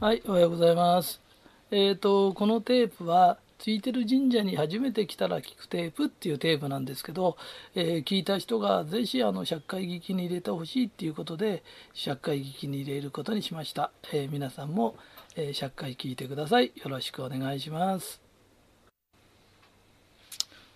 [0.00, 1.20] はい、おはようございます。
[1.72, 7.36] えっ、と、このテープは、ついてる神社に初めて来たら聞くテープっていうテープなんですけど、
[7.74, 11.64] えー聞いた人がぜひあの借会聞きに入れてほしいっていうことで、
[12.00, 13.90] 借会聞きに入れることにしました。
[14.12, 14.94] えー皆さんも、
[15.34, 16.70] えー借会聞いてください。
[16.76, 18.20] よろしくお願いします。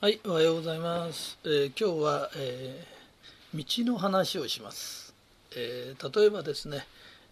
[0.00, 1.38] はい、おはようございます。
[1.44, 3.54] えー今日は、えー
[3.86, 5.14] 道の話をします。
[5.54, 6.84] えー例えばですね、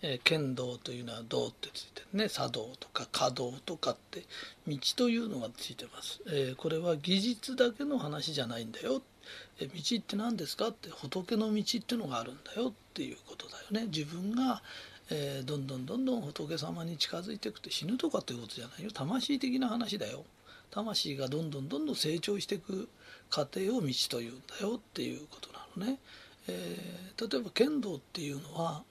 [0.02, 2.28] えー剣道というのは道ってついてるね。
[2.28, 4.24] 茶道とか華道とかって
[4.66, 9.02] 道というのがついてます、えーこれは技術だけの話じゃないんだよ、
[9.58, 13.86] えー道って何ですかって仏の道っていうのがあるんだよっていうことだよね。
[13.86, 14.62] 自分が、
[15.10, 18.90] えどんどんどんどん仏様に近づいていくって死ぬとかっていうことじゃないよ。
[18.92, 20.24] 魂的な話だよ。
[20.70, 22.88] 魂がどんどんどんどん成長していく
[23.30, 25.98] 過程を道というんだよっていうことなのね、
[26.48, 28.82] えー例えば剣道っていうのは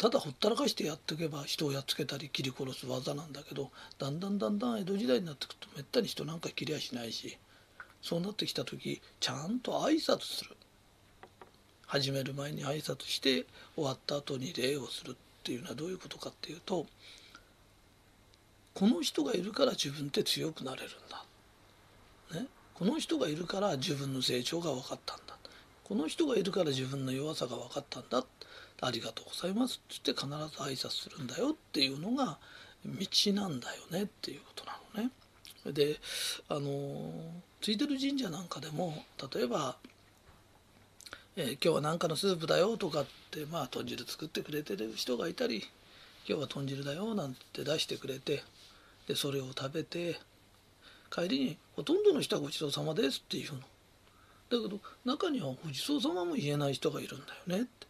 [0.00, 7.36] ただほったらかしてやっていけば人をやっつけたり切り殺す技なんだけどだんだんだんだん江戸時代になってくるとめったに人なんか切りやしないし
[8.00, 10.56] そうなってきた時ちゃんと挨拶する。
[11.86, 13.44] 始める前に挨拶して
[13.74, 16.86] 終わった後に礼をするっていうのはどういうことかっていうと
[18.72, 25.36] この人がいるから自分って強くなれるんだ、ね、この人がいるから自分の成長が分かったんだ。
[25.84, 28.24] この人がいるから自分の弱さが分かったんだ。
[28.80, 32.38] ありがとうございますって言って必ず挨拶するんだよっていうのが
[32.84, 35.10] 道なんだよねっていうことなのね。
[35.66, 36.00] で
[36.48, 37.12] あの
[37.60, 39.76] ついてる神社なんかでも例えば、
[41.36, 45.66] えー今日は何かのスープだよ」とかってまあ豚汁作ってくれてる人がいたり
[46.26, 48.42] 「今日は豚汁だよ」なんて出してくれて
[49.06, 50.18] でそれを食べて
[51.10, 53.60] 帰りにほとんどの人はごちそうさまですっていうの。
[53.60, 53.64] だ
[54.48, 57.89] けど中にはごちそうさまも言えない人がいるんだよねって。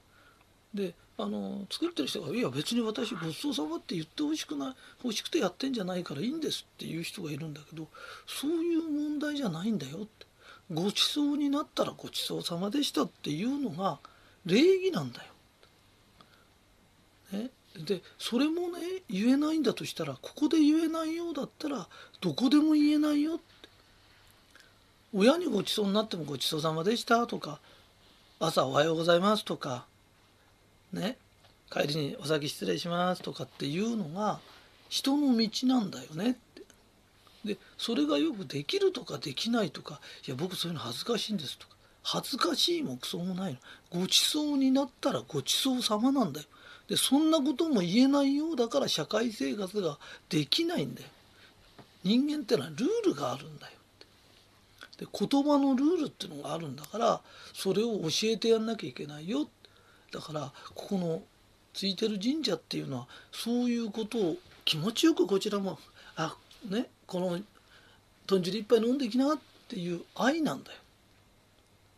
[0.75, 7.89] であの作ってる人が「いや別に私ごちそうさまって言ってほしくない欲しくてやってんじゃないからいいんです」っていう人がいるんだけど
[8.27, 10.31] そういう問題じゃないんだよって。
[10.73, 13.99] ごちそうになったらごちそうさまでしたっていうのが
[14.47, 15.27] 礼儀なんだよ。
[17.33, 21.89] ね、でそれもね言えないんだとしたらここで言えないようだったら
[22.21, 23.45] どこでも言えないよって。
[25.13, 27.59] 親にごちそうになってもごちそうさまでしたとか
[28.39, 29.85] 朝おはようございますとか
[30.93, 31.17] ね
[31.71, 34.41] 帰りにお先失礼しますとかっていうのが
[34.89, 36.63] 人の道なんだよねって。
[37.45, 44.01] でそれがよくできるとかできないとかいや僕そういうの恥ずかしいんですとか恥ずかしいもクソもないの。
[44.01, 46.47] ごちそうになったらごちそうさまなんだよ。
[46.89, 51.09] でそんなことも言えないようだから社会生活ができないんだよ。
[52.03, 53.73] 人間ってのはルールがあるんだよ
[54.99, 57.21] で言葉のルールっていうのがあるんだから
[57.55, 59.49] それを教えてやんなきゃいけないよ
[60.11, 61.23] だからここの
[61.73, 65.79] ついてる神社っていうのはそういうことを気持ちよくこちらも
[66.17, 66.37] あ
[66.69, 67.39] ねこの
[68.27, 69.39] 豚汁一杯飲んでいきなっ
[69.69, 70.79] ていう愛なんだよ。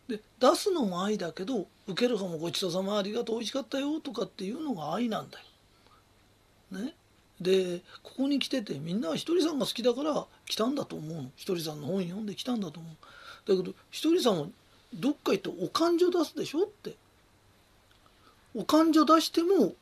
[0.09, 5.45] で出すのも愛だけど受ける方もごちそうさまありがとう美味しかったよとかっていうのが愛なんだよ。
[6.83, 6.95] ね、
[7.41, 14.47] でここに来ててみんなはひとりさんが好きだから来たんだと思うのひとりさんの本読んで来たんだと思うだけどひとりさんは
[14.95, 16.95] どっか行ってお勘定出すでしょって
[18.55, 19.75] お勘定出しても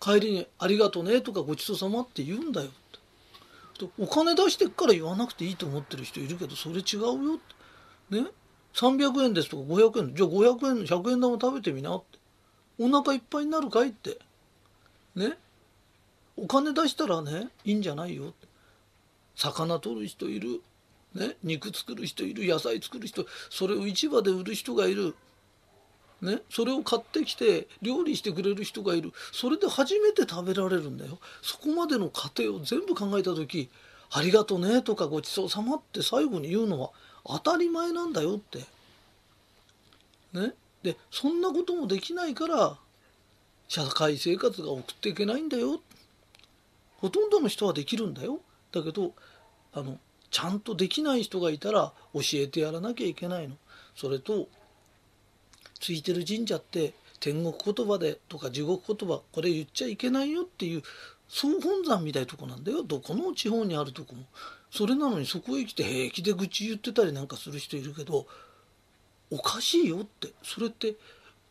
[0.00, 3.88] 帰りに「ありがとね」とか「ごちそうさま」って言うんだよって。
[3.98, 7.38] お金出してっから言わなくていいと思ってる人いるけどそれ違うよっ
[8.10, 8.20] て。
[8.22, 8.28] ね
[8.74, 12.18] ？300円ですとか500円じゃあ500円の100円玉食べてみなって。
[12.80, 14.18] お腹いっぱいになるかいって。
[15.14, 15.38] ね？
[16.36, 18.48] お金出したらねいいんじゃないよって。
[19.36, 20.60] 魚取る人いる、
[21.14, 22.48] ね、肉作る人いる。
[22.48, 23.26] 野菜作る人。
[23.50, 25.14] それを市場で売る人がいる。
[26.20, 29.12] ね、それを買ってきて料理してくれる人がいる。
[29.32, 31.18] それで初めて食べられるんだよ。
[31.42, 33.68] そこまでの過程を全部考えた時
[34.10, 36.90] 「ありがとね」とか「ごちそうさま」って最後に言うのは
[37.24, 38.64] 当たり前なんだよって。
[40.32, 42.76] ね、でそんなこともできないから
[43.68, 45.80] 社会生活が送っていけないんだよ。
[46.98, 48.40] ほとんどの人はできるんだよ。
[48.72, 49.14] だけど
[49.72, 49.98] あの
[50.30, 53.56] ちゃんとできない人がいたら教えてやらなきゃいけないの。
[53.94, 54.48] それと
[55.78, 60.82] ついてる神社って天国言葉でとか地獄言葉これ言っちゃいけないよっていう
[61.28, 62.82] 総本山みたいなとこなんだよ。
[62.82, 64.22] どこの地方にあるとこも。
[64.70, 68.26] それなのにそこへ来て平気で愚痴言ってたりなんかする人いるけど
[69.30, 70.28] おかしいよって。
[70.42, 70.94] それって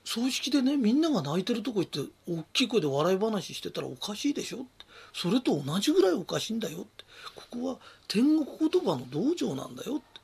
[0.03, 4.68] 葬式でねみんなが泣いてるとこ行って大きい声で笑い話してたらおかしいでしょって。
[5.13, 7.03] それと同じぐらいおかしいんだよって。
[7.35, 7.77] ここは
[8.07, 10.21] 天国言葉の道場なんだよって。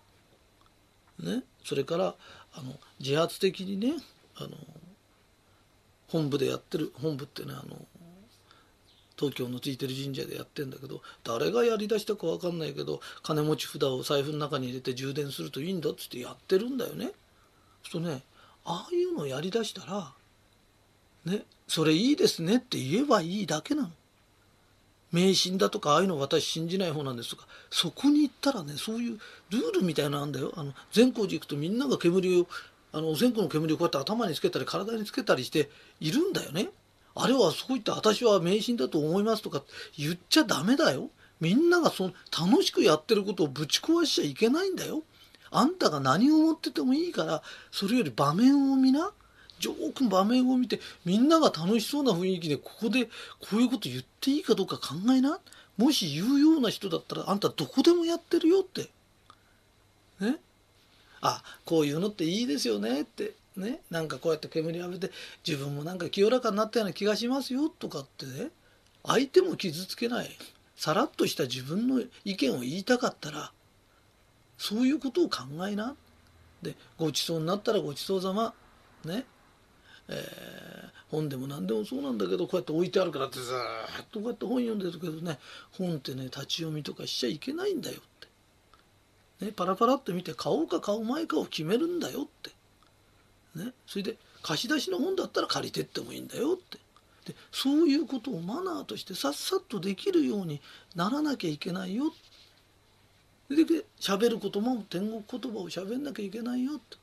[1.20, 2.16] ねそれから
[2.54, 3.94] あの自発的にね
[4.36, 4.50] あの
[6.08, 7.78] 本部でやってる本部ってねあの
[9.18, 17.06] 東京のついてる神社でやってんだけど誰がやりだしたか分かんないけど金持ち札を財布の中に入れて充電するといいんだっつってやってるんだよね。
[17.06, 17.14] そう
[17.92, 18.24] するとね
[18.66, 20.14] ああいうのやりだしたら
[21.26, 23.90] ねそれいいですねって言えばいいだけなの。
[25.14, 29.20] 迷信だとかああいうの私信じない方なんですとかそこに行ったらねそういう
[29.52, 30.52] ルールみたいなのあんだよ。
[30.58, 32.48] あの善光寺行くとみんなが煙を
[32.92, 35.70] あのお線香の煙をこうやって頭につけたり体につけたりして
[36.00, 36.70] いるんだよね。
[37.16, 39.64] あれはそういった私は迷信だと思いますとか
[39.98, 41.10] 言っちゃダメだよ。
[41.40, 42.14] みんながその
[42.50, 45.04] 楽しくやってることをぶち壊しちゃいけないんだよ。
[45.52, 49.12] あんたが何を思っててもいいからそれより場面を見な。
[49.70, 55.40] よく場面を見てみんなが楽しそうな雰囲気でここでこういうこと言っていいかどうか考えな
[55.78, 58.90] もし言うような人だったらあんたどこでもやってるよって
[60.20, 60.38] ね
[61.22, 65.12] あこういうのっていいですよねってねなんかこうやって煙浴びて
[65.46, 68.50] 自分もなんか清らかになったような気がしますよとかってね
[69.06, 70.30] 相手も傷つけない
[70.76, 73.52] さらっとした自分の意見を言いたかったら
[74.58, 75.96] そういうことを考えな
[76.62, 78.54] でごちそうになったらごちそうさま
[79.06, 79.26] ね
[80.10, 85.40] えー、本でも何でもそうなんだけどこうやって置いてあるからってずっとこうやって本読んでるけどね
[85.72, 88.00] 本ってね立ち読みとかしちゃいけないんだよっ
[89.40, 92.26] て、ね、パラパラって見て買おうか買う前かを決めるんだよっ
[93.56, 96.78] て、ね、それで貸し出しの本だったら借りてってもいいんだよって。
[97.26, 100.62] でそういうことをマナーとしてさっさとできるように
[100.94, 102.14] ならなきゃいけないよ。
[103.50, 106.98] で喋ることも天国言葉を喋んなきゃいけないよって。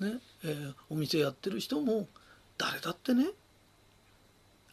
[0.00, 2.08] ねえー、お店やってる人も
[2.58, 3.26] 誰だってね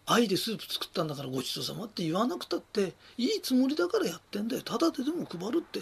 [0.06, 5.82] 愛でスープ作ったんだからごちそうさまって言わなくたっていいつもりだからやってんだよただででも配るって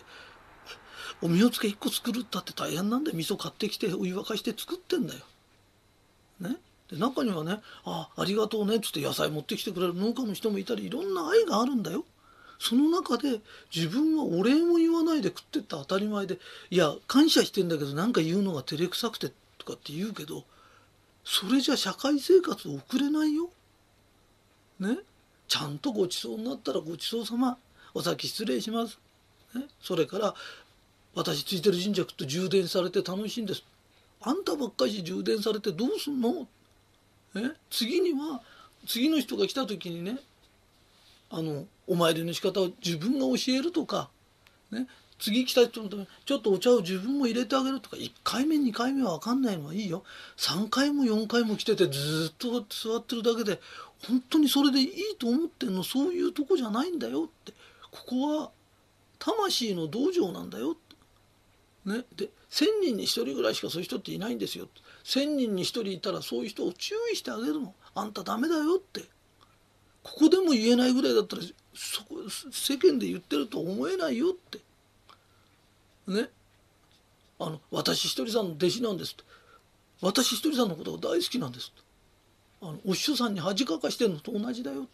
[1.21, 5.19] おみおつけ1個作るったって大変なんだよ味噌買ってきてお湯沸かして作ってんだよ。
[6.39, 6.57] ね
[6.91, 12.05] で中にはね「あありがとうね」っつって野菜持ってきてくれる農家の人もいたりいろんな愛があるんだよ。
[12.59, 13.39] その中で
[13.75, 16.39] 自分はお礼も言わないで食ってった当たり前で
[16.69, 20.43] いや感謝してんだけど何か言うのが照れくさくてとかって言うけど
[21.23, 23.49] それじゃ社会生活を送れないよ。
[24.79, 24.97] ね？
[25.47, 27.57] ちゃんとごちそうになったらごちそうさま
[27.93, 28.97] お先失礼します。
[29.55, 30.33] ね、それから
[31.15, 33.63] 私ついてる神社と充電されて楽しいんです。
[34.21, 36.47] あんたばっかり充電されてどうすんの？
[37.35, 38.41] え次には
[38.85, 40.17] 次の人が来た時にね
[41.29, 44.09] あのお参りの仕方を自分が教えるとか、
[44.71, 44.87] ね、
[45.19, 50.03] 次来た人のためにちょっとお茶を自分も入れてあげるとか1回目2回目は分かんないのはいいよ。
[50.37, 53.59] 3回も4回も来ててずっと座ってるだけで
[54.07, 57.53] 本当にそれでいいと思ってんのそういうとこじゃないんだよって。
[57.89, 58.51] ここは
[59.17, 61.91] 魂の道場なんだよって。
[61.91, 64.67] ね、で1,000人に1人ぐらいしかそういう人っていないんですよ
[65.05, 67.73] 1,000人に1人いたらそういう人を注意してあげるの。
[67.95, 69.01] あんたダメだよって。
[70.03, 71.41] ここでも言えないぐらいだったら
[72.29, 74.59] 世間で言ってると思えないよって。
[76.07, 76.29] ね。
[77.39, 79.23] あの私ひとりさんの弟子なんですって。
[80.01, 81.87] 私ひとりさんのことが大好きなんですって。
[82.61, 84.87] あのお師匠さんに恥かかしてるのと同じだよ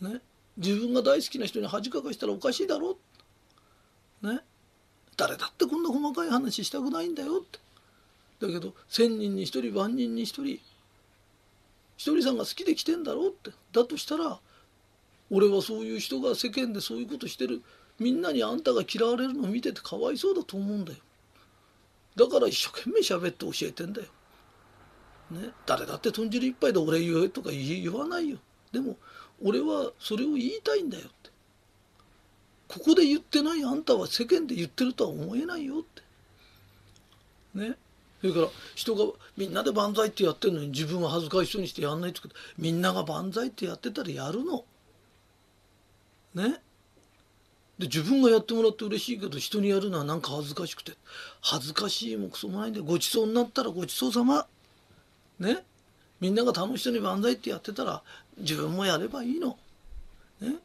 [0.00, 0.20] ね。
[0.56, 2.96] 自分が大好きな人に恥かかしたらおかしいだろ
[4.22, 4.40] ね。
[5.16, 7.58] 誰だってこんな細かい話したくないんだよって。
[8.40, 10.44] だけど1,000人に1人万人に1人
[11.96, 13.50] ひとりさんが好きで来てんだろうって。
[13.72, 14.40] だとしたら
[15.30, 17.62] 俺はそういう人が世間でそういうことしてる。
[17.98, 20.98] みんなにあんたが嫌われるのを見ててかわいそうだと思うんだよ。
[22.16, 24.08] だから一生懸命喋って教えてんだよ、
[25.30, 28.38] ね、誰だって豚汁一杯で俺言えとか言わないよ。
[28.72, 28.96] でも
[29.42, 31.30] 俺はそれを言いたいんだよって。
[32.68, 36.02] ここで言ってないあんたは世間で言ってるとは思えないよって。
[37.54, 37.76] ね？
[38.20, 42.20] それから人がみんなで万歳ってやってるのに自分は恥ずかしそうにしてやんないって
[42.58, 44.64] みんなが万歳ってやってたらやるの。
[46.34, 46.60] ね。
[47.78, 50.92] で自分がやってもらって嬉しいけど人にやるのはなんか恥ずかしくて。
[51.40, 54.46] 恥ずかしいもクソもないんでごちそうになったらごちそうさま。
[55.38, 55.64] ね。
[56.20, 58.02] みんなが楽しそうに万歳ってやってたら
[58.38, 59.56] 自分もやればいいの。
[60.40, 60.56] ね。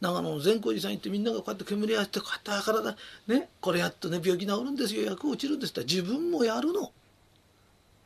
[0.00, 2.96] 長野の善光寺さん行ってみんながこうやって煙やってこうやって体
[3.26, 3.48] ね。
[3.60, 5.02] これやっとね病気治るんですよ。
[5.02, 5.80] 薬落ちるんですって。
[5.80, 6.92] 自分もやるの。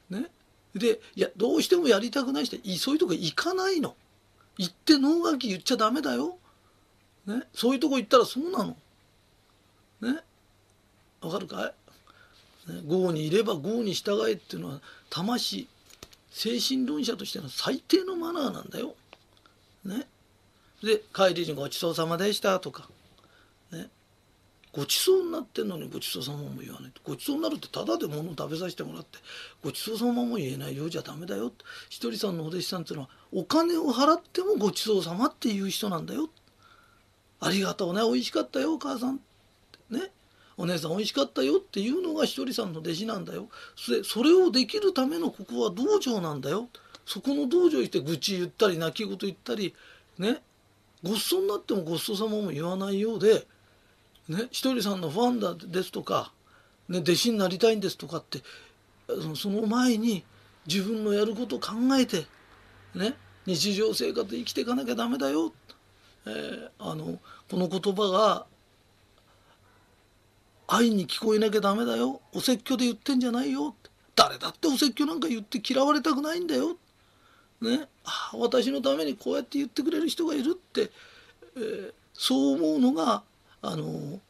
[0.09, 0.30] ね。
[0.75, 3.94] でいやどうしてもやりたくない人そういうとこ行かないの。
[4.56, 6.38] 行って能書き言っちゃダメだよ。
[7.26, 8.76] ね、そういうとこ行ったらそうなの？
[10.00, 10.21] ね？
[11.23, 11.73] わかるか
[12.69, 15.69] い、ね、豪にいれば豪に従えっていうのは魂
[16.31, 18.95] 精神論者としての最低のマナーなんだよ。
[19.85, 20.07] ね？
[20.83, 22.88] で帰りにごちそうさまでしたとか。
[23.73, 23.88] ね？
[24.73, 29.19] ごちそうになってんのにごちそうさまも言わないごちそうになるってただで物を食べさせてもらって
[29.62, 31.52] ごちそうさまも言えないようじゃダメだよ
[31.88, 36.28] ひとりさんのお弟子さんっていうのはお金を払ってもごちそうさまっていう人なんだよ
[37.46, 39.20] ありがとうね美味しかったよお母さん。
[39.90, 40.10] ね。
[40.56, 43.48] お姉さん美味しかったよっていうのがひとりさんの弟子なんだよ。
[44.04, 46.68] それをできるためのここは道場なんだよ。
[47.06, 49.74] そこの道場行って愚痴言ったり泣き言言ったり
[50.18, 50.42] ね。
[51.02, 53.46] ごちそになってもごちそうさまも言わないようで
[54.28, 56.32] ね、ひとりさんのファンだですとか、
[56.88, 58.40] ね、弟子になりたいんですとかって
[59.36, 60.24] その前に
[60.66, 62.24] 自分のやること考えて、
[62.94, 65.48] ね、日常生活生きていかなきゃダメだよ。
[65.48, 65.63] って、
[66.26, 67.19] えー、あの
[67.50, 68.47] この言葉が
[70.66, 72.21] 愛に聞こえなきゃダメだよ。
[72.33, 73.75] お説教で言ってんじゃないよ。
[74.16, 76.76] 誰だってお説教なんか言って嫌われたくないんだよ、
[77.61, 80.93] ね、あ私のためにこうやって言ってくれる人がいるって、
[81.57, 83.23] えー、そう思うのが
[83.61, 84.21] あの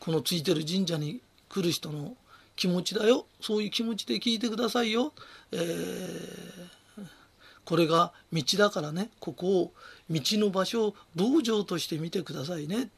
[0.00, 2.16] このついてる神社に来る人の
[2.56, 3.26] 気持ちだよ。
[3.40, 5.12] そういう気持ちで聞いてくださいよ、
[5.52, 5.60] えー、
[7.64, 9.10] これが道だからね。
[9.20, 9.72] ここを
[10.10, 12.90] 道の場所を道場として見てくださいね、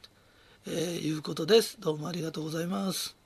[0.67, 1.79] えー、いうことです。
[1.79, 3.24] どうもありがとうございます。